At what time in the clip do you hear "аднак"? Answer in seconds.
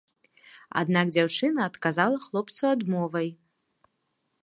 0.81-1.11